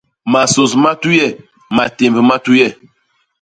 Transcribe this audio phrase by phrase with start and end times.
[0.33, 1.27] Masôs ma tuye;
[1.75, 2.67] matémb ma tuye.